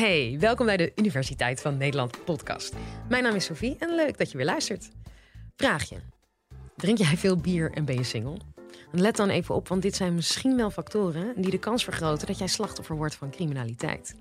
Hey, 0.00 0.36
welkom 0.38 0.66
bij 0.66 0.76
de 0.76 0.92
Universiteit 0.94 1.60
van 1.60 1.76
Nederland 1.76 2.24
podcast. 2.24 2.74
Mijn 3.08 3.22
naam 3.22 3.34
is 3.34 3.44
Sophie 3.44 3.76
en 3.78 3.94
leuk 3.94 4.18
dat 4.18 4.30
je 4.30 4.36
weer 4.36 4.46
luistert. 4.46 4.90
Vraag 5.56 5.88
je: 5.88 5.96
Drink 6.76 6.98
jij 6.98 7.16
veel 7.16 7.36
bier 7.36 7.70
en 7.72 7.84
ben 7.84 7.94
je 7.94 8.02
single? 8.02 8.36
Let 8.92 9.16
dan 9.16 9.28
even 9.28 9.54
op, 9.54 9.68
want 9.68 9.82
dit 9.82 9.96
zijn 9.96 10.14
misschien 10.14 10.56
wel 10.56 10.70
factoren 10.70 11.32
die 11.36 11.50
de 11.50 11.58
kans 11.58 11.84
vergroten 11.84 12.26
dat 12.26 12.38
jij 12.38 12.46
slachtoffer 12.46 12.96
wordt 12.96 13.14
van 13.14 13.30
criminaliteit. 13.30 14.16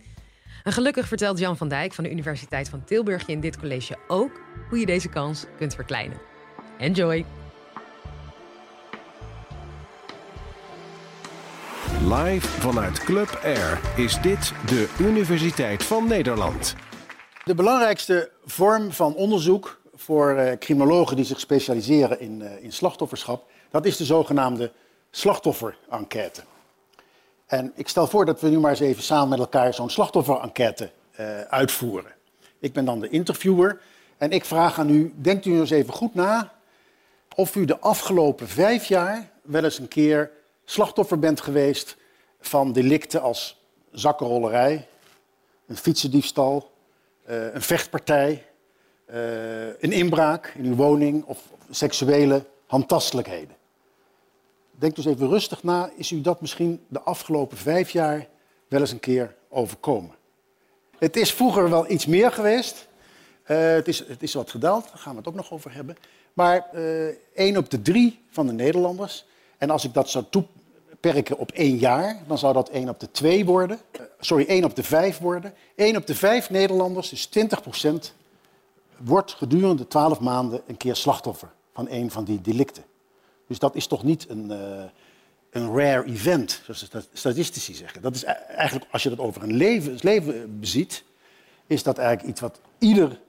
En 0.64 0.72
gelukkig 0.72 1.08
vertelt 1.08 1.40
Jan 1.40 1.58
van 1.58 1.68
Dijk 1.68 1.94
van 1.94 2.04
de 2.04 2.12
Universiteit 2.12 2.70
van 2.70 2.84
Tilburg 2.84 3.26
je 3.26 3.32
in 3.32 3.40
dit 3.40 3.60
college 3.60 3.98
ook 4.08 4.42
hoe 4.70 4.80
je 4.80 4.86
deze 4.86 5.10
kans 5.10 5.46
kunt 5.58 5.76
verkleinen. 5.76 6.18
Enjoy! 6.78 7.26
Live 12.10 12.48
vanuit 12.48 13.00
Club 13.00 13.40
Air 13.44 13.80
is 13.96 14.22
dit 14.22 14.54
de 14.66 14.96
Universiteit 15.00 15.84
van 15.84 16.08
Nederland. 16.08 16.76
De 17.46 17.56
belangrijkste 17.56 18.32
vorm 18.46 18.92
van 18.92 19.16
onderzoek 19.16 19.82
voor 19.96 20.36
uh, 20.36 20.52
criminologen 20.52 21.16
die 21.16 21.26
zich 21.26 21.40
specialiseren 21.40 22.20
in, 22.20 22.42
uh, 22.42 22.64
in 22.64 22.72
slachtofferschap, 22.72 23.50
dat 23.72 23.86
is 23.86 23.98
de 23.98 24.06
zogenaamde 24.06 24.72
slachtofferenquête. 25.12 26.44
En 27.46 27.72
ik 27.76 27.88
stel 27.88 28.08
voor 28.08 28.26
dat 28.26 28.42
we 28.42 28.50
nu 28.50 28.60
maar 28.60 28.72
eens 28.72 28.80
even 28.80 29.04
samen 29.04 29.30
met 29.30 29.40
elkaar 29.40 29.74
zo'n 29.74 29.90
slachtofferenquête 29.90 30.92
uh, 31.20 31.42
uitvoeren. 31.42 32.12
Ik 32.60 32.74
ben 32.74 32.86
dan 32.86 33.00
de 33.00 33.10
interviewer 33.10 33.82
en 34.18 34.32
ik 34.32 34.46
vraag 34.46 34.80
aan 34.80 34.90
u, 34.90 35.14
denkt 35.16 35.46
u 35.46 35.60
eens 35.60 35.70
even 35.70 35.94
goed 35.94 36.14
na 36.14 36.52
of 37.36 37.56
u 37.56 37.66
de 37.66 37.80
afgelopen 37.80 38.48
vijf 38.48 38.86
jaar 38.86 39.30
wel 39.42 39.64
eens 39.64 39.80
een 39.80 39.88
keer 39.88 40.32
slachtoffer 40.66 41.20
bent 41.20 41.42
geweest 41.42 41.98
van 42.40 42.72
delicten 42.72 43.22
als 43.22 43.62
zakkenrollerij, 43.92 44.88
een 45.68 45.78
fietsendiefstal, 45.78 46.72
uh, 47.30 47.54
een 47.54 47.62
vechtpartij, 47.62 48.46
uh, 49.10 49.66
een 49.68 49.92
inbraak 49.92 50.54
in 50.58 50.66
uw 50.66 50.76
woning 50.76 51.24
of 51.26 51.44
seksuele 51.70 52.46
handtastelijkheden. 52.66 53.56
Denk 54.72 54.96
dus 54.96 55.06
even 55.06 55.28
rustig 55.28 55.64
na, 55.64 55.92
is 55.96 56.12
u 56.12 56.22
dat 56.22 56.42
misschien 56.42 56.86
de 56.88 57.02
afgelopen 57.02 57.58
vijf 57.58 57.90
jaar 57.90 58.28
wel 58.68 58.80
eens 58.80 58.92
een 58.92 59.00
keer 59.00 59.36
overkomen? 59.50 60.16
Het 60.98 61.16
is 61.16 61.34
vroeger 61.34 61.70
wel 61.70 61.92
iets 61.92 62.06
meer 62.06 62.32
geweest. 62.32 62.88
Uh, 63.48 63.58
het, 63.58 63.88
is, 63.88 64.08
het 64.08 64.24
is 64.24 64.34
wat 64.34 64.50
gedaald, 64.50 64.84
daar 64.84 64.98
gaan 64.98 65.12
we 65.12 65.18
het 65.18 65.28
ook 65.28 65.36
nog 65.36 65.52
over 65.52 65.74
hebben. 65.74 65.98
Maar 66.34 66.70
één 67.34 67.58
op 67.58 67.70
de 67.70 67.82
drie 67.82 68.20
van 68.30 68.48
de 68.48 68.54
Nederlanders, 68.54 69.26
en 69.58 69.70
als 69.70 69.84
ik 69.84 69.94
dat 69.94 70.10
zou 70.10 70.26
toeperken 71.00 71.38
op 71.38 71.52
één 71.52 71.78
jaar, 71.78 72.18
dan 72.28 72.38
zou 72.38 72.54
dat 72.54 72.70
één 72.70 72.90
op 72.90 73.00
de 73.00 73.12
twee 73.12 73.46
worden. 73.46 73.80
Uh, 73.96 74.02
sorry, 74.20 74.46
één 74.48 74.64
op 74.64 74.76
de 74.76 74.84
vijf 74.84 75.18
worden. 75.18 75.54
Één 75.76 75.96
op 75.96 76.08
de 76.08 76.16
vijf 76.16 76.50
Nederlanders, 76.50 77.10
dus 77.10 77.26
20 77.26 77.62
procent, 77.62 78.14
wordt 78.98 79.34
gedurende 79.34 79.88
twaalf 79.88 80.20
maanden 80.20 80.62
een 80.68 80.78
keer 80.78 80.96
slachtoffer 80.96 81.52
van 81.74 81.88
een 81.90 82.12
van 82.12 82.24
die 82.24 82.42
delicten. 82.42 82.84
Dus 83.48 83.60
dat 83.60 83.76
is 83.76 83.88
toch 83.88 84.04
niet 84.04 84.30
een, 84.30 84.52
uh, 84.52 84.84
een 85.50 85.76
rare 85.76 86.06
event, 86.06 86.62
zoals 86.64 86.90
de 86.90 87.04
statistici 87.14 87.74
zeggen. 87.74 88.02
Dat 88.02 88.16
is 88.16 88.24
eigenlijk, 88.24 88.88
als 88.92 89.04
je 89.04 89.10
dat 89.10 89.20
over 89.20 89.44
een 89.44 89.56
leven, 89.56 89.98
leven 90.02 90.60
beziet, 90.60 91.04
is 91.68 91.84
dat 91.84 91.98
eigenlijk 91.98 92.30
iets 92.30 92.42
wat 92.42 92.60
ieder, 92.78 93.20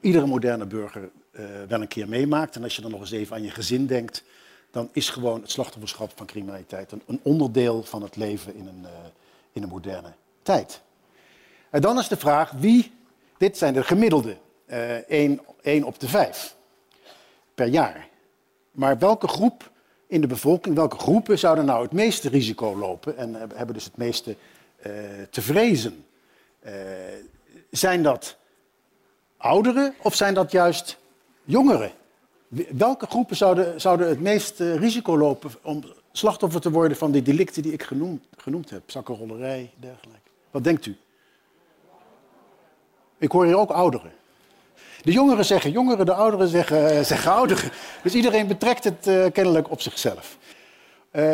iedere 0.00 0.26
moderne 0.26 0.66
burger 0.66 1.10
uh, 1.32 1.44
wel 1.68 1.80
een 1.80 1.88
keer 1.88 2.08
meemaakt. 2.08 2.56
En 2.56 2.62
als 2.62 2.76
je 2.76 2.82
dan 2.82 2.90
nog 2.90 3.00
eens 3.00 3.10
even 3.10 3.36
aan 3.36 3.42
je 3.42 3.50
gezin 3.50 3.86
denkt, 3.86 4.24
dan 4.70 4.88
is 4.92 5.10
gewoon 5.10 5.40
het 5.40 5.50
slachtofferschap 5.50 6.12
van 6.14 6.26
criminaliteit 6.26 6.92
een, 6.92 7.20
onderdeel 7.22 7.82
van 7.82 8.02
het 8.02 8.16
leven 8.16 8.54
in 8.54 8.66
een, 8.66 8.80
uh, 8.82 8.88
in 9.52 9.62
een 9.62 9.68
moderne 9.68 10.12
tijd. 10.42 10.80
En 11.70 11.80
dan 11.80 11.98
is 11.98 12.08
de 12.08 12.16
vraag 12.16 12.50
wie, 12.50 12.92
dit 13.38 13.58
zijn 13.58 13.74
de 13.74 13.82
gemiddelde, 13.82 14.36
uh, 14.66 14.94
1, 14.94 15.40
1 15.62 15.84
op 15.84 16.00
de 16.00 16.08
5 16.08 16.56
per 17.54 17.66
jaar. 17.66 18.08
Maar 18.70 18.98
welke 18.98 19.28
groep 19.28 19.70
in 20.06 20.20
de 20.20 20.26
bevolking, 20.26 20.74
welke 20.74 20.98
groepen 20.98 21.38
zouden 21.38 21.64
nou 21.64 21.82
het 21.82 21.92
meeste 21.92 22.28
risico 22.28 22.76
lopen 22.76 23.16
en 23.16 23.34
hebben 23.34 23.74
dus 23.74 23.84
het 23.84 23.96
meeste 23.96 24.36
uh, 24.86 24.92
te 25.30 25.42
vrezen? 25.42 26.04
Zijn 27.70 28.02
dat 28.02 28.36
ouderen 29.36 29.94
of 30.02 30.14
zijn 30.14 30.34
dat 30.34 30.50
juist 30.50 30.98
jongeren? 31.44 31.92
Welke 32.76 33.06
groepen 33.06 33.36
zouden, 33.36 33.80
zouden 33.80 34.08
het 34.08 34.20
meeste 34.20 34.64
uh, 34.64 34.76
risico 34.76 35.18
lopen 35.18 35.50
om 35.62 35.84
slachtoffer 36.12 36.60
te 36.60 36.70
worden 36.70 36.96
van 36.96 37.10
die 37.10 37.22
delicten 37.22 37.62
die 37.62 37.72
ik 37.72 37.82
genoemd, 37.82 38.24
genoemd 38.36 38.70
heb? 38.70 38.82
Zakkenrollerij, 38.86 39.70
dergelijke. 39.76 40.30
Wat 40.50 40.64
denkt 40.64 40.86
u? 40.86 40.96
Ik 43.18 43.30
hoor 43.32 43.44
hier 43.44 43.58
ook 43.58 43.70
ouderen. 43.70 44.12
De 45.02 45.12
jongeren 45.12 45.44
zeggen 45.44 45.70
jongeren, 45.70 46.06
de 46.06 46.14
ouderen 46.14 46.48
zeggen, 46.48 46.94
uh, 46.94 47.04
zeggen 47.04 47.32
ouderen. 47.32 47.70
Dus 48.02 48.14
iedereen 48.14 48.46
betrekt 48.46 48.84
het 48.84 49.06
uh, 49.06 49.26
kennelijk 49.32 49.70
op 49.70 49.80
zichzelf. 49.80 50.36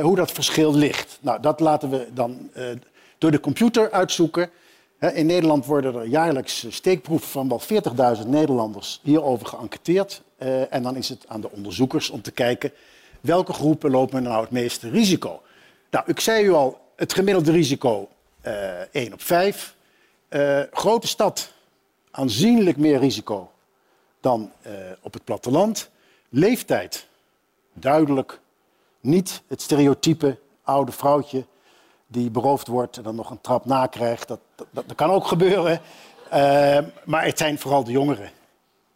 Hoe 0.02 0.16
dat 0.16 0.30
verschil 0.30 0.74
ligt. 0.74 1.18
Nou, 1.20 1.40
dat 1.40 1.60
laten 1.60 1.90
we 1.90 2.08
dan 2.12 2.50
door 3.18 3.30
de 3.30 3.40
computer 3.40 3.90
uitzoeken. 3.90 4.50
In 4.98 5.26
Nederland 5.26 5.66
worden 5.66 5.94
er 5.94 6.06
jaarlijks 6.06 6.66
steekproeven 6.68 7.28
van 7.28 7.48
wel 7.48 7.60
40.000 8.22 8.28
Nederlanders 8.28 9.00
hierover 9.02 9.46
geënquêteerd. 9.46 10.22
en 10.70 10.82
dan 10.82 10.96
is 10.96 11.08
het 11.08 11.24
aan 11.28 11.40
de 11.40 11.50
onderzoekers 11.50 12.10
om 12.10 12.22
te 12.22 12.32
kijken 12.32 12.72
welke 13.20 13.52
groepen 13.52 13.90
lopen 13.90 14.22
nou 14.22 14.40
het 14.40 14.50
meeste 14.50 14.90
risico. 14.90 15.42
Nou, 15.90 16.04
ik 16.06 16.20
zei 16.20 16.44
u 16.44 16.52
al, 16.52 16.80
het 16.96 17.14
gemiddelde 17.14 17.50
risico 17.50 18.08
1 18.92 19.12
op 19.12 19.22
5. 19.22 19.76
grote 20.72 21.06
stad, 21.06 21.52
aanzienlijk 22.10 22.76
meer 22.76 22.98
risico 22.98 23.50
dan 24.20 24.52
uh, 24.66 24.72
op 25.00 25.12
het 25.12 25.24
platteland. 25.24 25.90
Leeftijd, 26.28 27.06
duidelijk 27.72 28.40
niet 29.00 29.42
het 29.46 29.62
stereotype 29.62 30.38
oude 30.62 30.92
vrouwtje 30.92 31.44
die 32.06 32.30
beroofd 32.30 32.66
wordt 32.66 32.96
en 32.96 33.02
dan 33.02 33.14
nog 33.14 33.30
een 33.30 33.40
trap 33.40 33.64
nakrijgt. 33.64 34.28
Dat, 34.28 34.40
dat, 34.70 34.84
kan 34.94 35.10
ook 35.10 35.26
gebeuren. 35.26 35.80
Uh, 36.26 36.78
maar 37.04 37.24
het 37.24 37.38
zijn 37.38 37.58
vooral 37.58 37.84
de 37.84 37.92
jongeren 37.92 38.30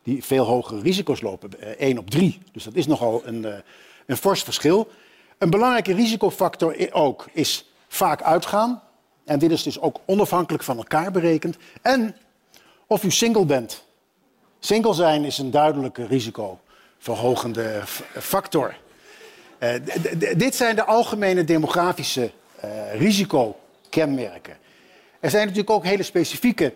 die 0.03 0.25
veel 0.25 0.45
hogere 0.45 0.81
risico's 0.81 1.21
lopen. 1.21 1.51
Uh, 1.61 1.69
1 1.69 1.99
op 1.99 2.11
3. 2.11 2.39
Dus 2.53 2.65
dat 2.65 2.75
is 2.75 2.87
nogal 2.87 3.23
een, 3.25 3.43
uh, 3.45 3.55
een 4.07 4.17
fors 4.17 4.43
verschil. 4.43 4.89
Een 5.39 5.51
belangrijke 5.51 5.95
risicofactor 5.95 6.89
ook 6.93 7.27
is 7.33 7.73
vaak 7.89 8.23
uitgaan. 8.23 8.83
En 9.25 9.39
dit 9.39 9.51
is 9.51 9.63
dus 9.63 9.81
ook 9.81 10.01
onafhankelijk 10.07 10.65
van 10.65 10.77
elkaar 10.77 11.11
berekend. 11.11 11.57
En 11.83 12.17
of 12.87 13.05
u 13.05 13.11
single 13.11 13.45
bent. 13.45 13.85
Single 14.59 14.95
zijn 14.95 15.25
is 15.25 15.39
een 15.39 15.51
duidelijke 15.51 16.07
risicoverhogende 16.07 17.83
factor. 18.19 18.75
Dit 20.37 20.55
zijn 20.55 20.77
de 20.77 20.85
algemene 20.85 21.45
demografische 21.45 22.31
risicokenmerken. 22.93 24.57
Er 25.21 25.31
zijn 25.31 25.43
natuurlijk 25.43 25.71
ook 25.71 25.85
hele 25.85 26.03
specifieke 26.03 26.75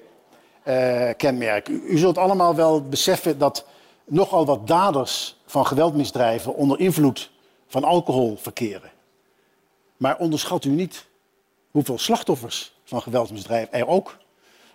uh, 0.69 1.11
kenmerken. 1.17 1.83
U, 1.87 1.99
zult 1.99 2.19
allemaal 2.19 2.55
wel 2.55 2.89
beseffen 2.89 3.39
dat 3.39 3.67
nogal 4.05 4.47
wat 4.47 4.67
daders 4.67 5.37
van 5.47 5.67
geweldmisdrijven 5.67 6.55
onder 6.55 6.81
invloed 6.81 7.31
van 7.67 7.85
alcohol 7.85 8.37
verkeren. 8.37 8.91
Maar 9.97 10.19
onderschat 10.19 10.65
u 10.65 10.71
niet 10.71 11.07
hoeveel 11.71 11.99
slachtoffers 11.99 12.75
van 12.85 13.03
geweldmisdrijven 13.03 13.73
er 13.73 13.87
ook 13.87 14.17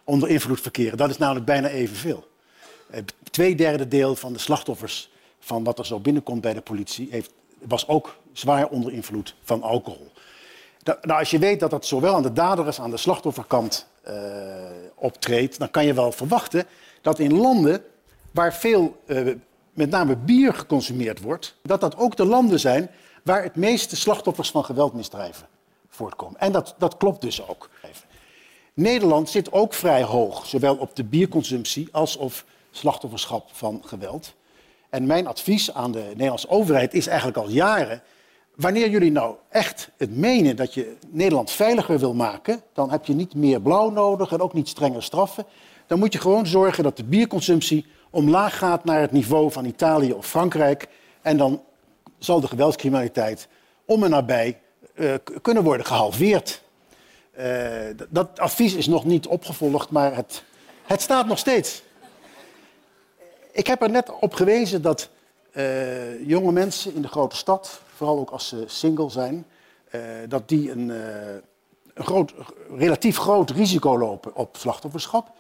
onder 0.04 0.30
invloed 0.30 0.62
verkeren. 0.62 0.98
Dat 0.98 1.10
is 1.10 1.18
namelijk 1.18 1.46
bijna 1.46 1.68
evenveel. 1.68 2.28
Twee 3.32 3.56
derde 3.56 3.88
deel 3.88 4.16
van 4.16 4.34
de 4.34 4.40
slachtoffers 4.40 5.10
van 5.40 5.64
wat 5.64 5.80
er 5.80 5.86
zo 5.86 6.00
binnenkomt 6.00 6.42
bij 6.42 6.54
de 6.54 6.62
politie 6.62 7.08
heeft, 7.12 7.32
was 7.60 7.88
ook 7.88 8.18
zwaar 8.34 8.68
onder 8.68 8.94
invloed 8.94 9.36
van 9.44 9.62
alcohol. 9.62 10.12
Da 10.88 10.98
nou, 11.02 11.20
als 11.20 11.30
je 11.30 11.40
weet 11.40 11.60
dat 11.60 11.70
dat 11.70 11.86
zowel 11.86 12.16
aan 12.16 12.22
de 12.22 12.34
dader 12.34 12.66
als 12.66 12.80
aan 12.80 12.90
de 12.90 12.98
slachtofferkant 12.98 13.88
uh, 14.08 14.14
optreedt, 14.96 15.60
dan 15.60 15.72
kan 15.72 15.86
je 15.86 15.94
wel 15.94 16.12
verwachten 16.12 16.66
dat 17.02 17.20
in 17.20 17.38
landen 17.38 17.84
waar 18.32 18.54
veel, 18.54 19.02
uh, 19.06 19.36
met 19.74 19.90
name 19.90 20.16
bier 20.16 20.54
geconsumeerd 20.54 21.22
wordt, 21.22 21.56
dat 21.62 21.82
dat 21.82 21.98
ook 21.98 22.16
de 22.16 22.26
landen 22.26 22.60
zijn 22.60 22.90
waar 23.24 23.44
het 23.44 23.56
meeste 23.56 23.96
slachtoffers 23.96 24.52
van 24.52 24.66
geweldmisdrijven 24.66 25.48
voortkomen. 25.90 26.40
En 26.40 26.52
dat, 26.52 26.76
dat 26.78 26.98
klopt 26.98 27.22
dus 27.22 27.48
ook. 27.48 27.70
Nederland 28.74 29.30
zit 29.30 29.52
ook 29.52 29.74
vrij 29.74 30.04
hoog, 30.04 30.46
zowel 30.46 30.76
op 30.76 30.96
de 30.96 31.04
bierconsumptie 31.04 31.88
als 31.92 32.18
op 32.18 32.44
slachtofferschap 32.72 33.50
van 33.52 33.82
geweld. 33.86 34.34
En 34.90 35.06
mijn 35.06 35.28
advies 35.28 35.74
aan 35.74 35.92
de 35.92 36.04
Nederlandse 36.08 36.50
overheid 36.50 36.94
is 36.94 37.08
eigenlijk 37.08 37.38
al 37.38 37.50
jaren. 37.50 38.02
Wanneer 38.58 38.90
jullie 38.90 39.12
nou 39.12 39.36
echt 39.50 39.90
het 39.98 40.16
menen 40.16 40.56
dat 40.56 40.74
je 40.74 40.96
Nederland 41.08 41.52
veiliger 41.52 42.00
wil 42.00 42.14
maken, 42.14 42.62
dan 42.74 42.92
heb 42.92 43.06
je 43.06 43.14
niet 43.14 43.36
meer 43.36 43.62
blauw 43.62 43.90
nodig 43.90 44.32
en 44.32 44.42
ook 44.42 44.54
niet 44.54 44.68
strenger 44.68 45.04
straffen. 45.04 45.46
Dan 45.88 46.00
moet 46.00 46.14
je 46.14 46.20
gewoon 46.20 46.48
zorgen 46.48 46.84
dat 46.84 46.98
de 46.98 47.04
bierconsumptie 47.04 47.86
omlaag 48.10 48.58
gaat 48.58 48.86
naar 48.86 49.02
het 49.02 49.12
niveau 49.12 49.52
van 49.52 49.66
Italië 49.66 50.14
of 50.14 50.28
Frankrijk. 50.28 50.88
En 51.22 51.38
dan 51.38 51.64
zal 52.18 52.40
de 52.40 52.48
geweldscriminaliteit 52.48 53.48
om 53.86 54.04
en 54.04 54.10
nabij 54.10 54.60
uh, 54.96 55.14
kunnen 55.42 55.64
worden 55.64 55.86
gehalveerd. 55.86 56.62
Eh, 57.32 57.46
dat 58.10 58.40
advies 58.40 58.76
is 58.76 58.88
nog 58.88 59.06
niet 59.06 59.28
opgevolgd, 59.28 59.90
maar 59.90 60.16
het, 60.16 60.44
het 60.84 61.02
staat 61.02 61.28
nog 61.28 61.38
steeds. 61.38 61.84
Ik 63.52 63.68
heb 63.68 63.82
er 63.82 63.90
net 63.90 64.12
op 64.20 64.34
gewezen 64.34 64.82
dat 64.82 65.10
eh, 65.58 66.28
jonge 66.28 66.52
mensen 66.52 66.94
in 66.94 67.02
de 67.02 67.08
grote 67.08 67.36
stad, 67.36 67.82
vooral 67.96 68.20
ook 68.20 68.30
als 68.30 68.48
ze 68.48 68.64
single 68.68 69.10
zijn, 69.10 69.46
eh, 69.90 70.02
dat 70.28 70.50
die 70.50 70.72
een, 70.72 70.92
eh, 70.92 71.34
een 71.94 72.06
groot, 72.06 72.34
relatief 72.76 73.18
groot 73.18 73.50
risico 73.50 73.98
lopen 73.98 74.36
op 74.36 74.58
slachtofferschap. 74.58 75.32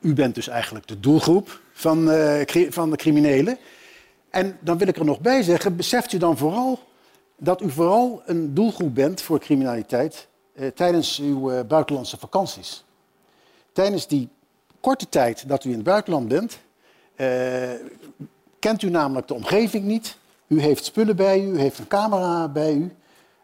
U 0.00 0.14
bent 0.14 0.34
dus 0.34 0.48
eigenlijk 0.48 0.86
de 0.86 1.00
doelgroep 1.00 1.60
van, 1.72 2.04
van 2.68 2.90
de 2.90 2.96
criminelen. 2.96 3.58
En 4.30 4.58
dan 4.60 4.78
wil 4.78 4.88
ik 4.88 4.96
er 4.96 5.04
nog 5.04 5.20
bij 5.20 5.42
zeggen, 5.42 5.76
beseft 5.76 6.12
u 6.12 6.18
dan 6.18 6.36
vooral 6.36 6.78
dat 7.36 7.62
u 7.62 7.70
vooral 7.70 8.22
een 8.26 8.54
doelgroep 8.54 8.94
bent 8.94 9.22
voor 9.22 9.38
criminaliteit 9.38 10.28
tijdens 10.74 11.18
uw 11.18 11.64
buitenlandse 11.64 12.18
vakanties. 12.18 12.84
Tijdens 13.72 14.06
die 14.06 14.28
korte 14.80 15.08
tijd 15.08 15.48
dat 15.48 15.64
u 15.64 15.68
in 15.68 15.74
het 15.74 15.84
buitenland 15.84 16.28
bent, 16.28 16.58
kent 18.58 18.82
u 18.82 18.90
namelijk 18.90 19.28
de 19.28 19.34
omgeving 19.34 19.84
niet. 19.84 20.16
U 20.46 20.60
heeft 20.60 20.84
spullen 20.84 21.16
bij 21.16 21.40
u, 21.40 21.52
u 21.52 21.58
heeft 21.58 21.78
een 21.78 21.88
camera 21.88 22.48
bij 22.48 22.74
u. 22.74 22.92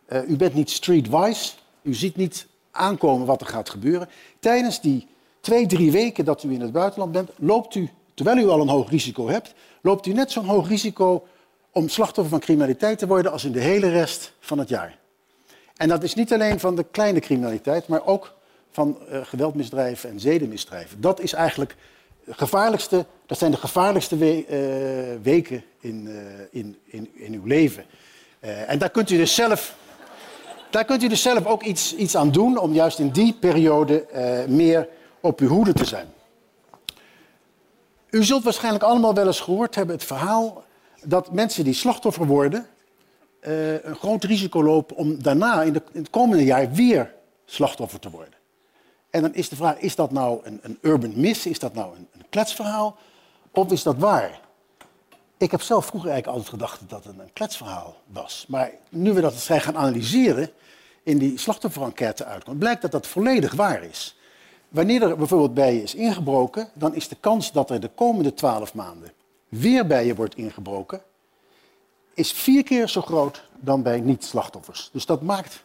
Eh, 0.07 0.29
u 0.29 0.37
bent 0.37 0.55
niet 0.55 0.71
streetwise. 0.71 1.53
U 1.83 1.95
ziet 1.95 2.17
niet 2.17 2.47
aankomen 2.71 3.27
wat 3.27 3.41
er 3.41 3.47
gaat 3.47 3.71
gebeuren. 3.71 4.09
Tijdens 4.39 4.81
die 4.81 5.07
twee, 5.41 5.67
drie 5.67 5.93
weken 5.93 6.25
dat 6.25 6.43
u 6.43 6.53
in 6.53 6.61
het 6.61 6.73
buitenland 6.73 7.13
bent, 7.13 7.31
loopt 7.37 7.75
u, 7.75 7.91
terwijl 8.15 8.39
u 8.39 8.49
al 8.49 8.61
een 8.61 8.69
hoog 8.69 8.91
risico 8.91 9.29
hebt, 9.29 9.55
loopt 9.81 10.07
u 10.07 10.13
net 10.13 10.31
zo'n 10.31 10.45
hoog 10.45 10.69
risico 10.69 11.27
om 11.71 11.89
slachtoffer 11.89 12.31
van 12.31 12.41
criminaliteit 12.41 12.99
te 12.99 13.07
worden 13.07 13.33
als 13.33 13.45
in 13.45 13.53
de 13.53 13.61
hele 13.61 13.89
rest 13.89 14.33
van 14.41 14.59
het 14.59 14.69
jaar. 14.69 14.99
En 15.77 15.89
dat 15.89 16.03
is 16.03 16.15
niet 16.15 16.33
alleen 16.33 16.61
van 16.61 16.77
de 16.77 16.85
kleine 16.91 17.21
criminaliteit, 17.21 17.89
maar 17.89 18.07
ook 18.07 18.35
van 18.71 18.99
eh, 19.09 19.21
geweldmisdrijven 19.23 20.11
en 20.11 20.21
zedenmisdrijven. 20.21 21.01
Dat 21.01 21.21
is 21.21 21.33
eigenlijk 21.33 21.77
gevaarlijkste, 22.29 23.07
dat 23.27 23.39
zijn 23.39 23.51
de 23.51 23.57
gevaarlijkste 23.57 24.17
eh, 24.17 25.23
weken 25.23 25.65
in, 25.81 26.09
eh, 26.09 26.61
in, 26.61 26.79
in, 26.85 27.11
in 27.15 27.33
uw 27.33 27.45
leven. 27.45 27.85
Eh, 28.41 28.71
en 28.71 28.79
daar 28.79 28.91
kunt 28.91 29.11
u 29.11 29.17
dus 29.17 29.35
zelf, 29.35 29.77
daar 30.71 30.85
kunt 30.85 31.03
u 31.03 31.09
dus 31.09 31.23
zelf 31.23 31.47
ook 31.47 31.63
iets, 31.63 31.95
iets 31.95 32.17
aan 32.17 32.31
doen 32.31 32.59
om 32.59 32.73
juist 32.73 32.99
in 32.99 33.11
die 33.11 33.33
periode 33.33 34.07
meer 34.49 34.89
op 35.21 35.41
uw 35.41 35.49
hoede 35.49 35.73
te 35.73 35.85
zijn. 35.85 36.13
U 38.11 38.25
zult 38.25 38.45
waarschijnlijk 38.45 38.85
allemaal 38.85 39.15
wel 39.15 39.27
eens 39.27 39.41
gehoord 39.41 39.75
hebben 39.75 39.95
het 39.95 40.05
verhaal 40.05 40.65
dat 41.03 41.33
mensen 41.33 41.65
die 41.65 41.75
slachtoffer 41.75 42.27
worden, 42.27 42.67
een 43.41 43.97
groot 43.97 44.25
risico 44.25 44.63
lopen 44.63 44.97
om 44.97 45.23
daarna 45.23 45.63
in, 45.63 45.73
de, 45.73 45.83
in 45.93 46.01
het 46.01 46.11
komende 46.11 46.45
jaar 46.45 46.73
weer 46.73 47.15
slachtoffer 47.45 47.99
te 47.99 48.11
worden. 48.11 48.35
En 49.15 49.23
dan 49.23 49.35
is 49.35 49.49
de 49.49 49.57
vraag, 49.57 49.79
is 49.79 49.95
dat 49.95 50.11
nou 50.11 50.41
een, 50.43 50.59
een 50.63 50.79
urban 50.81 51.13
myth, 51.17 51.47
is 51.47 51.59
dat 51.59 51.75
nou 51.75 51.97
een, 51.97 52.09
een 52.13 52.27
kletsverhaal 52.29 52.97
of 53.51 53.73
is 53.73 53.83
dat 53.83 53.97
waar? 53.97 54.41
Ik 55.37 55.51
heb 55.51 55.63
zelf 55.63 55.87
vroeger 55.87 56.11
eigenlijk 56.11 56.39
altijd 56.39 56.61
gedacht 56.61 56.81
dat 56.81 57.03
dat 57.03 57.15
een, 57.15 57.33
kletsverhaal 57.33 57.97
was. 58.07 58.45
Maar 58.49 58.71
nu 58.89 59.13
we 59.13 59.21
dat 59.21 59.35
zijn 59.35 59.61
gaan 59.61 59.77
analyseren, 59.77 60.51
in 61.03 61.19
die 61.19 61.39
slachtofferenquête 61.39 62.25
uitkomt, 62.25 62.59
blijkt 62.59 62.83
dat 62.83 62.91
dat 62.91 63.07
volledig 63.07 63.53
waar 63.55 63.83
is. 63.83 64.19
Wanneer 64.69 65.03
er 65.03 65.17
bijvoorbeeld 65.17 65.55
bij 65.55 65.75
je 65.75 65.83
is 65.83 65.95
ingebroken, 65.95 66.69
dan 66.73 66.95
is 66.95 67.09
de 67.09 67.17
kans 67.21 67.53
dat 67.53 67.71
er 67.71 67.81
de 67.81 67.91
komende 67.95 68.35
twaalf 68.35 68.75
maanden 68.75 69.13
weer 69.49 69.87
bij 69.87 70.07
je 70.07 70.15
wordt 70.15 70.37
ingebroken, 70.37 71.03
is 72.15 72.33
vier 72.33 72.63
keer 72.63 72.89
zo 72.89 73.01
groot 73.01 73.49
dan 73.61 73.83
bij 73.83 74.01
niet-slachtoffers. 74.01 74.91
Dus 74.93 75.07
dat 75.07 75.23
maakt, 75.23 75.65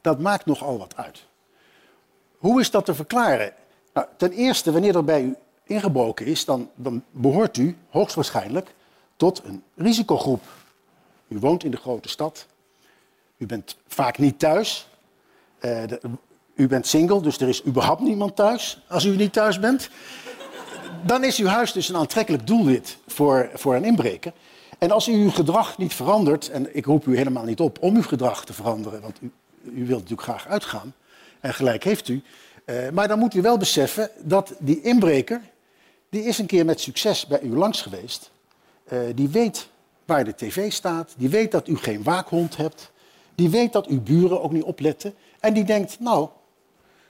dat 0.00 0.20
maakt 0.20 0.46
nogal 0.46 0.78
wat 0.78 0.96
uit. 0.96 1.27
Hoe 2.38 2.60
is 2.60 2.70
dat 2.70 2.84
te 2.84 2.94
verklaren? 2.94 3.52
Nou, 3.94 4.06
ten 4.16 4.32
eerste, 4.32 4.72
wanneer 4.72 4.96
er 4.96 5.04
bij 5.04 5.22
u 5.22 5.36
ingebroken 5.64 6.26
is, 6.26 6.44
dan, 6.44 6.70
dan 6.74 7.04
behoort 7.10 7.56
u 7.56 7.76
hoogstwaarschijnlijk 7.90 8.74
tot 9.16 9.42
een 9.44 9.62
risicogroep. 9.74 10.42
U 11.28 11.38
woont 11.38 11.64
in 11.64 11.70
de 11.70 11.76
grote 11.76 12.08
stad. 12.08 12.46
U 13.36 13.46
bent 13.46 13.76
vaak 13.86 14.18
niet 14.18 14.38
thuis. 14.38 14.88
Eh, 15.58 15.82
u 16.54 16.66
bent 16.66 16.86
single, 16.86 17.20
dus 17.20 17.38
er 17.38 17.48
is 17.48 17.66
überhaupt 17.66 18.00
niemand 18.00 18.36
thuis 18.36 18.82
als 18.88 19.04
u 19.04 19.16
niet 19.16 19.32
thuis 19.32 19.60
bent. 19.60 19.90
Dan 21.06 21.24
is 21.24 21.38
uw 21.38 21.46
huis 21.46 21.72
dus 21.72 21.88
een 21.88 21.96
aantrekkelijk 21.96 22.46
doelwit 22.46 22.98
voor, 23.06 23.50
voor 23.54 23.74
een 23.74 23.84
inbreker. 23.84 24.32
En 24.78 24.90
als 24.90 25.08
u 25.08 25.12
uw 25.12 25.30
gedrag 25.30 25.78
niet 25.78 25.94
verandert, 25.94 26.48
en 26.48 26.76
ik 26.76 26.86
roep 26.86 27.06
u 27.06 27.16
helemaal 27.16 27.44
niet 27.44 27.60
op 27.60 27.78
om 27.80 27.96
uw 27.96 28.02
gedrag 28.02 28.44
te 28.44 28.52
veranderen, 28.52 29.00
want 29.00 29.18
u, 29.20 29.32
u 29.62 29.86
wilt 29.86 30.00
natuurlijk 30.00 30.22
graag 30.22 30.46
uitgaan, 30.46 30.94
en 31.40 31.54
gelijk 31.54 31.84
heeft 31.84 32.08
u. 32.08 32.22
eh, 32.64 32.88
maar 32.88 33.08
dan 33.08 33.18
moet 33.18 33.34
u 33.34 33.40
wel 33.42 33.56
beseffen 33.56 34.10
dat 34.18 34.54
die 34.58 34.80
inbreker, 34.80 35.40
die 36.08 36.22
is 36.22 36.38
een 36.38 36.46
keer 36.46 36.64
met 36.64 36.80
succes 36.80 37.26
bij 37.26 37.40
u 37.40 37.56
langs 37.56 37.82
geweest. 37.82 38.30
Eh, 38.84 38.98
die 39.14 39.28
weet 39.28 39.68
waar 40.04 40.24
de 40.24 40.34
tv 40.34 40.72
staat, 40.72 41.14
die 41.16 41.28
weet 41.28 41.50
dat 41.50 41.68
u 41.68 41.76
geen 41.76 42.02
waakhond 42.02 42.56
hebt, 42.56 42.90
die 43.34 43.50
weet 43.50 43.72
dat 43.72 43.86
uw 43.86 44.00
buren 44.00 44.42
ook 44.42 44.52
niet 44.52 44.62
opletten. 44.62 45.14
En 45.40 45.54
die 45.54 45.64
denkt, 45.64 46.00
nou, 46.00 46.28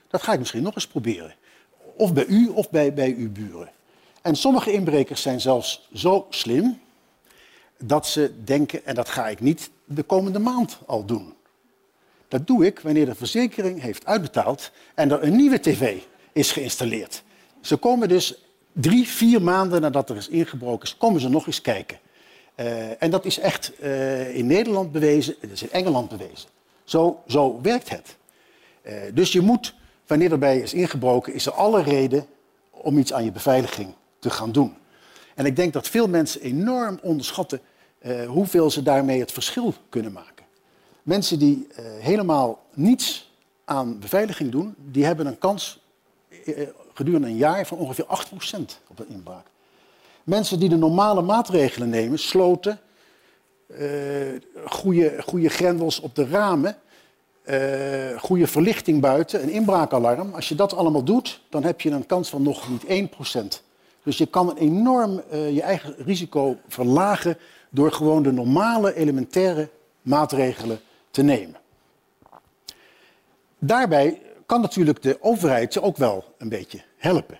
dat 0.07 0.21
ga 0.23 0.33
ik 0.33 0.39
misschien 0.39 0.63
nog 0.63 0.75
eens 0.75 0.87
proberen. 0.87 1.35
Of 1.95 2.13
bij 2.13 2.25
u 2.25 2.47
of 2.47 2.69
bij, 2.69 2.93
bij 2.93 3.15
uw 3.17 3.31
buren. 3.31 3.69
En 4.21 4.35
sommige 4.35 4.71
inbrekers 4.71 5.21
zijn 5.21 5.41
zelfs 5.41 5.87
zo 5.93 6.27
slim 6.29 6.79
dat 7.77 8.07
ze 8.07 8.43
denken, 8.43 8.85
en 8.85 8.95
dat 8.95 9.09
ga 9.09 9.27
ik 9.27 9.39
niet 9.39 9.69
de 9.85 10.03
komende 10.03 10.39
maand 10.39 10.77
al 10.85 11.05
doen. 11.05 11.33
Dat 12.29 12.47
doe 12.47 12.65
ik 12.65 12.79
wanneer 12.79 13.05
de 13.05 13.15
verzekering 13.15 13.81
heeft 13.81 14.05
uitbetaald 14.05 14.71
en 14.95 15.11
er 15.11 15.23
een 15.23 15.35
nieuwe 15.35 15.59
tv 15.59 15.97
is 16.33 16.51
geïnstalleerd. 16.51 17.23
Ze 17.61 17.77
komen 17.77 18.07
dus 18.07 18.43
drie, 18.73 19.07
vier 19.07 19.41
maanden 19.41 19.81
nadat 19.81 20.09
er 20.09 20.15
is 20.15 20.27
ingebroken, 20.27 20.89
komen 20.97 21.21
ze 21.21 21.29
nog 21.29 21.47
eens 21.47 21.61
kijken. 21.61 21.99
Eh, 22.55 23.03
en 23.03 23.11
dat 23.11 23.25
is 23.25 23.39
echt 23.39 23.75
eh, 23.79 24.35
in 24.35 24.47
Nederland 24.47 24.91
bewezen, 24.91 25.35
het 25.39 25.51
is 25.51 25.61
in 25.61 25.71
Engeland 25.71 26.09
bewezen. 26.09 26.49
Zo, 26.83 27.23
zo 27.27 27.59
werkt 27.61 27.89
het. 27.89 28.17
Eh, 28.81 28.93
dus 29.13 29.31
je 29.31 29.41
moet, 29.41 29.75
wanneer 30.07 30.31
er 30.31 30.39
bij 30.39 30.55
je 30.55 30.61
is 30.61 30.73
ingebroken, 30.73 31.33
is 31.33 31.45
er 31.45 31.51
alle 31.51 31.83
reden 31.83 32.25
om 32.69 32.97
iets 32.97 33.13
aan 33.13 33.23
je 33.23 33.31
beveiliging 33.31 33.93
te 34.19 34.29
gaan 34.29 34.51
doen. 34.51 34.75
En 35.35 35.45
ik 35.45 35.55
denk 35.55 35.73
dat 35.73 35.87
veel 35.87 36.07
mensen 36.07 36.41
enorm 36.41 36.99
onderschatten 37.01 37.61
hoeveel 38.27 38.69
ze 38.71 38.83
daarmee 38.83 39.19
het 39.19 39.31
verschil 39.31 39.73
kunnen 39.89 40.11
maken. 40.11 40.38
Mensen 41.09 41.39
die 41.39 41.67
eh, 41.75 41.85
helemaal 41.99 42.59
niets 42.73 43.31
aan 43.65 43.99
beveiliging 43.99 44.51
doen, 44.51 44.75
die 44.77 45.05
hebben 45.05 45.25
een 45.25 45.37
kans 45.37 45.79
eh, 46.45 46.67
gedurende 46.93 47.27
een 47.27 47.35
jaar 47.35 47.65
van 47.65 47.77
ongeveer 47.77 48.05
8% 48.05 48.59
op 48.87 48.99
een 48.99 49.09
inbraak. 49.09 49.45
Mensen 50.23 50.59
die 50.59 50.69
de 50.69 50.75
normale 50.75 51.21
maatregelen 51.21 51.89
nemen, 51.89 52.19
sloten, 52.19 52.79
eh 53.67 53.79
goede, 54.65 55.15
goede 55.25 55.49
grendels 55.49 55.99
op 55.99 56.15
de 56.15 56.27
ramen, 56.27 56.77
eh, 57.43 58.19
goede 58.19 58.47
verlichting 58.47 59.01
buiten, 59.01 59.43
een 59.43 59.49
inbraakalarm. 59.49 60.33
Als 60.33 60.49
je 60.49 60.55
dat 60.55 60.73
allemaal 60.73 61.03
doet, 61.03 61.41
dan 61.49 61.63
heb 61.63 61.81
je 61.81 61.89
een 61.89 62.05
kans 62.05 62.29
van 62.29 62.41
nog 62.41 62.69
niet 62.69 62.83
1%. 62.85 63.63
Dus 64.03 64.17
je 64.17 64.25
kan 64.25 64.57
enorm 64.57 65.21
eh, 65.29 65.53
je 65.53 65.61
eigen 65.61 65.95
risico 65.97 66.57
verlagen 66.67 67.37
door 67.69 67.91
gewoon 67.91 68.23
de 68.23 68.31
normale 68.31 68.95
elementaire 68.95 69.69
maatregelen 70.01 70.79
te 71.11 71.21
nemen. 71.21 71.59
Daarbij 73.59 74.21
kan 74.45 74.61
natuurlijk 74.61 75.01
de 75.01 75.17
overheid 75.21 75.73
je 75.73 75.81
ook 75.81 75.97
wel 75.97 76.23
een 76.37 76.49
beetje 76.49 76.81
helpen. 76.97 77.39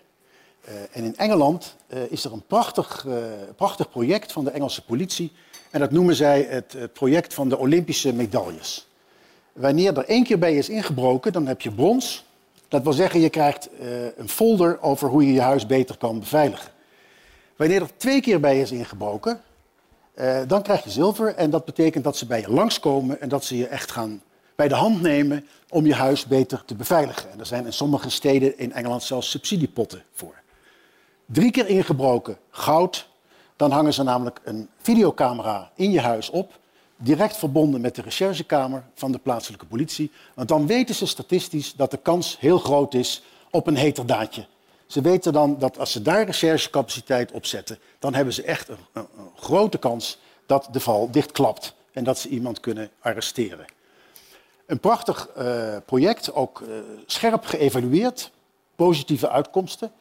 Eh, 0.61 0.73
en 0.91 1.03
in 1.03 1.17
Engeland 1.17 1.75
eh, 1.87 1.99
is 2.09 2.25
er 2.25 2.33
een 2.33 2.45
prachtig, 2.47 3.05
eh, 3.07 3.15
prachtig 3.55 3.89
project 3.89 4.31
van 4.31 4.43
de 4.43 4.51
Engelse 4.51 4.85
politie. 4.85 5.31
En 5.71 5.79
dat 5.79 5.91
noemen 5.91 6.15
zij 6.15 6.41
het 6.41 6.93
project 6.93 7.33
van 7.33 7.49
de 7.49 7.57
Olympische 7.57 8.13
medailles. 8.13 8.87
Wanneer 9.53 9.97
er 9.97 10.05
één 10.05 10.23
keer 10.23 10.39
bij 10.39 10.55
is 10.55 10.69
ingebroken, 10.69 11.33
dan 11.33 11.47
heb 11.47 11.61
je 11.61 11.71
brons. 11.71 12.25
Dat 12.67 12.83
wil 12.83 12.93
zeggen, 12.93 13.19
je 13.19 13.29
krijgt 13.29 13.69
een 14.17 14.29
folder 14.29 14.81
over 14.81 15.09
hoe 15.09 15.25
je 15.25 15.33
je 15.33 15.41
huis 15.41 15.65
beter 15.65 15.97
kan 15.97 16.19
beveiligen. 16.19 16.71
Wanneer 17.55 17.81
er 17.81 17.97
twee 17.97 18.21
keer 18.21 18.39
bij 18.39 18.61
is 18.61 18.71
ingebroken, 18.71 19.41
eh, 20.19 20.41
dan 20.47 20.61
krijg 20.61 20.83
je 20.83 20.89
zilver. 20.89 21.35
En 21.35 21.49
dat 21.49 21.65
betekent 21.65 22.03
dat 22.03 22.17
ze 22.17 22.25
bij 22.25 22.41
je 22.41 22.51
langskomen 22.51 23.21
en 23.21 23.29
dat 23.29 23.43
ze 23.43 23.57
je 23.57 23.67
echt 23.67 23.91
gaan 23.91 24.21
bij 24.55 24.67
de 24.67 24.75
hand 24.75 25.01
nemen 25.01 25.47
om 25.69 25.85
je 25.85 25.93
huis 25.93 26.25
beter 26.25 26.63
te 26.65 26.75
beveiligen. 26.75 27.31
En 27.31 27.39
er 27.39 27.45
zijn 27.45 27.65
in 27.65 27.73
sommige 27.73 28.09
steden 28.09 28.57
in 28.57 28.73
Engeland 28.73 29.03
zelfs 29.03 29.29
subsidiepotten 29.29 30.03
voor. 30.13 30.41
Drie 31.25 31.51
keer 31.51 31.67
ingebroken, 31.67 32.37
goud. 32.49 33.07
Dan 33.55 33.71
hangen 33.71 33.93
ze 33.93 34.03
namelijk 34.03 34.39
een 34.43 34.69
videocamera 34.81 35.71
in 35.75 35.91
je 35.91 36.01
huis 36.01 36.29
op. 36.29 36.59
Direct 36.97 37.37
verbonden 37.37 37.81
met 37.81 37.95
de 37.95 38.01
recherchekamer 38.01 38.83
van 38.93 39.11
de 39.11 39.19
plaatselijke 39.19 39.65
politie. 39.65 40.11
Want 40.33 40.47
dan 40.47 40.67
weten 40.67 40.95
ze 40.95 41.05
statistisch 41.05 41.73
dat 41.75 41.91
de 41.91 41.97
kans 41.97 42.39
heel 42.39 42.57
groot 42.57 42.93
is 42.93 43.23
op 43.51 43.67
een 43.67 43.77
heterdaadje. 43.77 44.47
Ze 44.89 45.01
weten 45.01 45.33
dan 45.33 45.59
dat 45.59 45.79
als 45.79 45.91
ze 45.91 46.01
daar 46.01 46.25
recherchecapaciteit 46.25 47.31
op 47.31 47.45
zetten, 47.45 47.79
dan 47.99 48.13
hebben 48.13 48.33
ze 48.33 48.43
echt 48.43 48.69
een, 48.69 49.07
grote 49.35 49.77
kans 49.77 50.19
dat 50.45 50.67
de 50.71 50.79
val 50.79 51.11
dichtklapt 51.11 51.73
en 51.91 52.03
dat 52.03 52.19
ze 52.19 52.29
iemand 52.29 52.59
kunnen 52.59 52.89
arresteren. 52.99 53.65
Een 54.65 54.79
prachtig 54.79 55.29
uh, 55.37 55.75
project, 55.85 56.33
ook 56.33 56.59
uh, 56.59 56.67
scherp 57.05 57.45
geëvalueerd, 57.45 58.31
positieve 58.75 59.29
uitkomsten. 59.29 59.91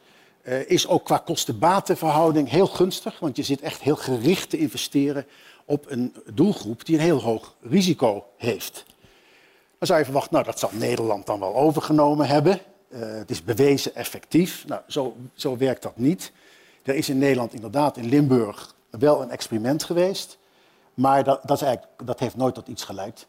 Uh, 0.43 0.71
is 0.71 0.87
ook 0.87 1.05
qua 1.05 1.19
kosten-batenverhouding 1.19 2.49
heel 2.49 2.67
gunstig, 2.67 3.19
want 3.19 3.37
je 3.37 3.43
zit 3.43 3.61
echt 3.61 3.81
heel 3.81 3.97
gericht 3.97 4.51
te 4.51 4.59
investeren 4.59 5.27
op 5.65 5.91
een 5.91 6.15
doelgroep 6.33 6.85
die 6.85 6.97
een 6.97 7.03
heel 7.03 7.23
hoog 7.23 7.55
risico 7.61 8.27
heeft. 8.37 8.85
Dan 9.79 9.87
zou 9.87 9.99
je 9.99 10.05
verwachten, 10.05 10.33
nou 10.33 10.45
dat 10.45 10.59
zal 10.59 10.71
Nederland 10.73 11.27
dan 11.27 11.41
wel 11.41 11.55
overgenomen 11.55 12.27
hebben. 12.27 12.61
Het 12.89 13.31
is 13.31 13.45
bewezen 13.45 13.95
effectief. 13.95 14.65
Nou, 14.67 14.81
zo, 14.87 15.17
zo 15.35 15.57
werkt 15.57 15.83
dat 15.83 15.97
niet. 15.97 16.33
Er 16.83 16.95
is 16.95 17.09
in 17.09 17.19
Nederland 17.19 17.55
inderdaad 17.55 17.97
in 17.97 18.09
Limburg 18.09 18.75
wel 18.91 19.23
een 19.23 19.31
experiment 19.31 19.85
geweest. 19.85 20.39
Maar 20.95 21.25
dat, 21.25 21.41
dat, 21.45 21.63
is 21.63 21.77
dat 22.05 22.21
heeft 22.21 22.37
nooit 22.37 22.55
tot 22.55 22.69
iets 22.69 22.85
geleid. 22.85 23.27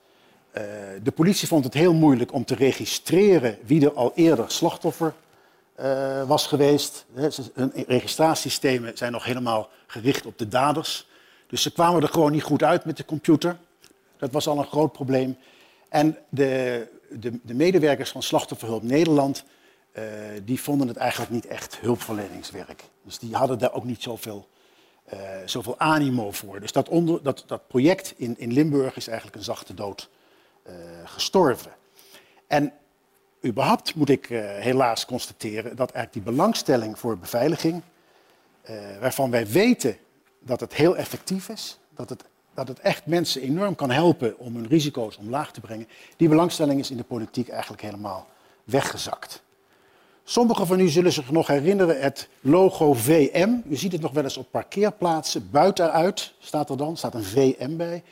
Uh, 0.58 0.64
de 1.04 1.12
politie 1.12 1.48
vond 1.48 1.64
het 1.64 1.74
heel 1.74 1.94
moeilijk 1.94 2.34
om 2.34 2.46
te 2.46 2.56
registreren 2.56 3.58
wie 3.66 3.86
er 3.86 3.94
al 3.94 4.12
eerder 4.16 4.52
slachtoffer 4.52 5.14
uh, 5.80 6.24
was 6.28 6.48
geweest. 6.48 7.06
Hun 7.54 7.72
registratiesystemen 7.88 8.98
zijn 8.98 9.12
nog 9.12 9.24
helemaal 9.24 9.70
gericht 9.88 10.26
op 10.26 10.38
de 10.38 10.48
daders. 10.48 11.08
Dus 11.48 11.62
ze 11.62 11.72
kwamen 11.72 12.02
er 12.02 12.08
gewoon 12.08 12.32
niet 12.32 12.44
goed 12.44 12.64
uit 12.64 12.86
met 12.86 12.98
de 12.98 13.06
computer. 13.06 13.58
Dat 14.18 14.32
was 14.32 14.48
al 14.48 14.58
een 14.58 14.66
groot 14.66 14.92
probleem. 14.92 15.38
En 15.90 16.18
de, 16.30 16.88
de, 17.10 17.40
de 17.44 17.54
medewerkers 17.54 18.10
van 18.10 18.24
Slachtofferhulp 18.24 18.84
Nederland 18.84 19.44
uh, 19.94 20.04
die 20.44 20.62
vonden 20.62 20.88
het 20.88 20.98
eigenlijk 20.98 21.32
niet 21.32 21.46
echt 21.46 21.80
hulpverleningswerk. 21.80 22.84
Dus 23.04 23.20
die 23.20 23.36
hadden 23.36 23.60
daar 23.60 23.74
ook 23.74 23.84
niet 23.84 24.02
zoveel 24.02 24.48
uh, 25.14 25.20
zoveel 25.46 25.80
animo 25.80 26.32
voor. 26.32 26.60
Dus 26.60 26.72
dat, 26.72 26.90
onder, 26.90 27.24
dat, 27.24 27.44
dat 27.48 27.68
project 27.68 28.14
in, 28.18 28.36
in, 28.38 28.54
Limburg 28.54 28.96
is 28.96 29.08
eigenlijk 29.08 29.38
een 29.38 29.44
zachte 29.44 29.74
dood 29.74 30.10
uh, 30.68 30.74
gestorven. 31.06 31.72
En 32.48 32.74
überhaupt 33.46 33.96
moet 33.96 34.10
ik 34.10 34.26
helaas 34.60 35.06
constateren 35.06 35.76
dat 35.76 35.92
eigenlijk 35.92 36.14
die 36.14 36.34
belangstelling 36.34 37.00
voor 37.00 37.18
beveiliging, 37.18 37.82
waarvan 39.00 39.32
wij 39.32 39.48
weten 39.48 39.98
dat 40.40 40.60
het 40.60 40.74
heel 40.74 40.98
effectief 40.98 41.50
is, 41.50 41.80
dat 41.96 42.10
het, 42.10 42.24
dat 42.60 42.68
het 42.68 42.80
echt 42.80 43.06
mensen 43.06 43.42
enorm 43.42 43.76
kan 43.76 43.92
helpen 43.92 44.40
om 44.40 44.56
hun 44.56 44.68
risico's 44.68 45.18
omlaag 45.18 45.52
te 45.52 45.60
brengen, 45.60 45.88
die 46.18 46.30
belangstelling 46.30 46.80
is 46.80 46.92
in 46.92 46.98
de 46.98 47.04
politiek 47.04 47.50
eigenlijk 47.50 47.82
helemaal 47.82 48.28
weggezakt. 48.64 49.42
Sommigen 50.24 50.68
van 50.68 50.80
u 50.80 50.88
zullen 50.88 51.12
zich 51.12 51.32
nog 51.32 51.48
herinneren 51.48 52.02
het 52.02 52.30
logo 52.42 52.94
VM. 52.94 53.50
U 53.70 53.76
ziet 53.76 53.92
het 53.92 54.02
nog 54.02 54.12
wel 54.12 54.24
eens 54.24 54.38
op 54.38 54.52
parkeerplaatsen. 54.52 55.50
Buitenuit 55.52 56.34
staat 56.40 56.70
er 56.70 56.78
dan, 56.78 56.98
staat 56.98 57.14
een 57.14 57.24
VM 57.24 57.78
bij. 57.78 58.04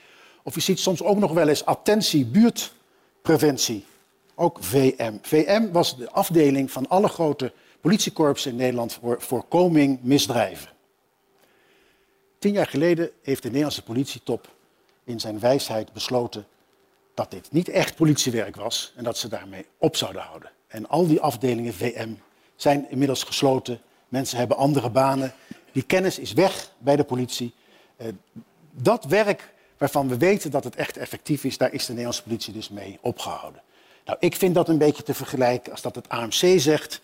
Of 0.43 0.55
u 0.55 0.61
ziet 0.61 0.79
soms 0.79 1.03
ook 1.03 1.17
nog 1.17 1.31
wel 1.31 1.47
eens 1.47 1.65
attentie 1.65 2.25
buurtpreventie. 2.25 3.85
Ook 4.35 4.57
VM. 4.61 5.13
VM 5.21 5.71
was 5.71 5.97
de 5.97 6.11
afdeling 6.11 6.71
van 6.71 6.87
alle 6.87 7.07
grote 7.07 7.53
politiekorpsen 7.81 8.51
in 8.51 8.57
Nederland 8.57 8.93
voor 8.93 9.21
voorkoming 9.21 9.99
misdrijven. 10.01 10.76
Tien 12.39 12.53
jaar 12.53 12.67
geleden 12.67 13.11
heeft 13.21 13.41
de 13.41 13.47
Nederlandse 13.47 13.83
politietop 13.83 14.55
in 15.03 15.19
zijn 15.19 15.39
wijsheid 15.39 15.93
besloten 15.93 16.47
dat 17.13 17.31
dit 17.31 17.51
niet 17.51 17.69
echt 17.69 17.95
politiewerk 17.95 18.55
was 18.55 18.93
en 18.95 19.03
dat 19.03 19.17
ze 19.17 19.27
daarmee 19.27 19.65
op 19.77 19.95
zouden 19.95 20.21
houden. 20.21 20.51
En 20.67 20.89
al 20.89 21.07
die 21.07 21.19
afdelingen 21.19 21.73
VM 21.73 22.13
zijn 22.55 22.89
inmiddels 22.89 23.23
gesloten. 23.23 23.81
Mensen 24.07 24.37
hebben 24.37 24.57
andere 24.57 24.89
banen. 24.89 25.33
Die 25.71 25.83
kennis 25.83 26.19
is 26.19 26.33
weg 26.33 26.71
bij 26.77 26.95
de 26.95 27.03
politie. 27.03 27.53
Uh, 27.97 28.07
dat 28.71 29.05
werk 29.05 29.53
waarvan 29.77 30.07
we 30.07 30.17
weten 30.17 30.51
dat 30.51 30.63
het 30.63 30.75
echt 30.75 30.97
effectief 30.97 31.43
is, 31.43 31.57
daar 31.57 31.73
is 31.73 31.81
de 31.81 31.91
Nederlandse 31.91 32.23
politie 32.23 32.53
dus 32.53 32.69
mee 32.69 32.97
opgehouden. 33.01 33.61
Nou, 34.05 34.17
ik 34.21 34.35
vind 34.35 34.55
dat 34.55 34.69
een 34.69 34.77
beetje 34.77 35.03
te 35.03 35.13
vergelijken 35.13 35.71
als 35.71 35.81
dat 35.81 35.95
het 35.95 36.09
AMC 36.09 36.59
zegt. 36.59 37.01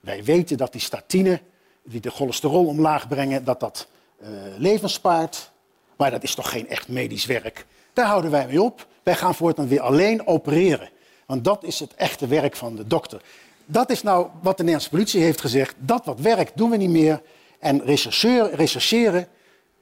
Wij 0.00 0.24
weten 0.24 0.56
dat 0.56 0.72
die 0.72 0.80
statine, 0.80 1.40
die 1.82 2.00
de 2.00 2.10
cholesterol 2.10 2.66
omlaag 2.66 3.08
brengen, 3.08 3.44
dat 3.44 3.60
dat 3.60 3.88
uh, 4.22 4.28
levens 4.58 4.92
spaart. 4.92 5.50
Maar 5.96 6.10
dat 6.10 6.22
is 6.22 6.34
toch 6.34 6.50
geen 6.50 6.68
echt 6.68 6.88
medisch 6.88 7.26
werk. 7.26 7.66
Daar 7.92 8.06
houden 8.06 8.30
wij 8.30 8.46
mee 8.46 8.62
op. 8.62 8.86
Wij 9.02 9.14
gaan 9.14 9.34
voortaan 9.34 9.68
weer 9.68 9.80
alleen 9.80 10.26
opereren. 10.26 10.90
Want 11.26 11.44
dat 11.44 11.64
is 11.64 11.80
het 11.80 11.94
echte 11.94 12.26
werk 12.26 12.56
van 12.56 12.76
de 12.76 12.86
dokter. 12.86 13.22
Dat 13.66 13.90
is 13.90 14.02
nou 14.02 14.28
wat 14.42 14.56
de 14.56 14.62
Nederlandse 14.62 14.90
politie 14.90 15.22
heeft 15.22 15.40
gezegd. 15.40 15.74
Dat 15.78 16.04
wat 16.04 16.20
werkt 16.20 16.56
doen 16.56 16.70
we 16.70 16.76
niet 16.76 16.90
meer. 16.90 17.22
En 17.58 17.84
rechercheren, 17.84 18.50
rechercheren 18.50 19.28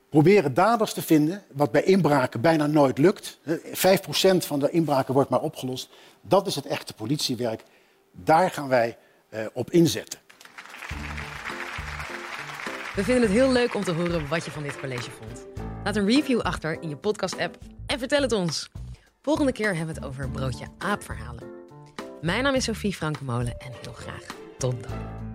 proberen 0.09 0.55
daders 0.55 0.93
te 0.93 1.03
vinden, 1.03 1.43
wat 1.53 1.71
bij 1.71 1.83
inbraken 1.83 2.41
bijna 2.41 2.67
nooit 2.67 2.99
lukt. 2.99 3.39
5% 3.49 3.51
van 4.39 4.59
de 4.59 4.71
inbraken 4.71 5.15
wordt 5.15 5.31
maar 5.31 5.41
opgelost. 5.41 5.89
Dat 6.21 6.47
is 6.47 6.55
het 6.55 6.67
echte 6.67 6.95
politiewerk. 6.95 7.63
Daar 8.13 8.51
gaan 8.51 8.69
wij 8.69 8.97
uh, 9.31 9.47
op 9.53 9.71
inzetten. 9.71 10.19
We 12.99 13.05
vinden 13.05 13.23
het 13.23 13.33
heel 13.33 13.53
leuk 13.53 13.75
om 13.75 13.85
te 13.85 13.93
horen 13.93 14.29
wat 14.29 14.45
je 14.45 14.51
van 14.51 14.63
dit 14.63 14.81
college 14.81 15.11
vond. 15.11 15.47
Laat 15.85 15.97
een 15.97 16.07
review 16.07 16.41
achter 16.41 16.83
in 16.83 16.89
je 16.89 16.97
podcast-app 16.97 17.59
en 17.87 17.99
vertel 17.99 18.23
het 18.23 18.33
ons. 18.33 18.71
Volgende 19.23 19.53
keer 19.53 19.77
hebben 19.77 19.95
we 19.95 20.01
het 20.01 20.05
over 20.05 20.29
broodje 20.29 20.67
aapverhalen. 20.79 21.43
Mijn 22.21 22.43
naam 22.43 22.55
is 22.55 22.65
Sophie 22.65 22.95
Frankemolen 22.95 23.59
en 23.59 23.73
heel 23.83 23.93
graag 23.93 24.23
tot 24.59 24.83
dan. 24.83 25.28